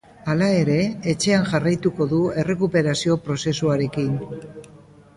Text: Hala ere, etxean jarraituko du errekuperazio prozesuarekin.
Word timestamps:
Hala 0.31 0.45
ere, 0.61 0.77
etxean 1.13 1.45
jarraituko 1.51 2.09
du 2.15 2.23
errekuperazio 2.45 3.21
prozesuarekin. 3.29 4.13